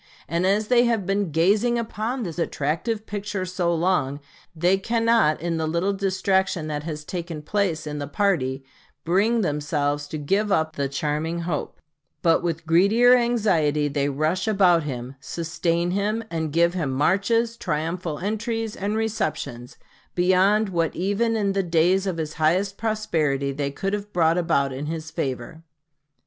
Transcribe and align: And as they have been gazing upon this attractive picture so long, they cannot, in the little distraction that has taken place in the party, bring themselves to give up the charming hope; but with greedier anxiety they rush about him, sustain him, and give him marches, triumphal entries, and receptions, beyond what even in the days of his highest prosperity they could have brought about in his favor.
And 0.27 0.47
as 0.47 0.69
they 0.69 0.85
have 0.85 1.05
been 1.05 1.29
gazing 1.29 1.77
upon 1.77 2.23
this 2.23 2.39
attractive 2.39 3.05
picture 3.05 3.45
so 3.45 3.71
long, 3.71 4.19
they 4.55 4.79
cannot, 4.79 5.39
in 5.39 5.57
the 5.57 5.67
little 5.67 5.93
distraction 5.93 6.65
that 6.65 6.81
has 6.81 7.05
taken 7.05 7.43
place 7.43 7.85
in 7.85 7.99
the 7.99 8.07
party, 8.07 8.63
bring 9.03 9.41
themselves 9.41 10.07
to 10.07 10.17
give 10.17 10.51
up 10.51 10.75
the 10.75 10.89
charming 10.89 11.41
hope; 11.41 11.79
but 12.23 12.41
with 12.41 12.65
greedier 12.65 13.13
anxiety 13.15 13.87
they 13.87 14.09
rush 14.09 14.47
about 14.47 14.81
him, 14.81 15.17
sustain 15.19 15.91
him, 15.91 16.23
and 16.31 16.51
give 16.51 16.73
him 16.73 16.89
marches, 16.91 17.55
triumphal 17.55 18.17
entries, 18.17 18.75
and 18.75 18.97
receptions, 18.97 19.77
beyond 20.15 20.69
what 20.69 20.95
even 20.95 21.35
in 21.35 21.51
the 21.51 21.61
days 21.61 22.07
of 22.07 22.17
his 22.17 22.33
highest 22.41 22.75
prosperity 22.75 23.51
they 23.51 23.69
could 23.69 23.93
have 23.93 24.11
brought 24.11 24.39
about 24.39 24.73
in 24.73 24.87
his 24.87 25.11
favor. 25.11 25.61